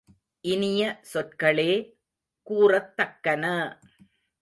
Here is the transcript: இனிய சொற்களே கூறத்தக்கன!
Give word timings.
இனிய 0.45 0.81
சொற்களே 1.11 1.71
கூறத்தக்கன! 2.47 3.45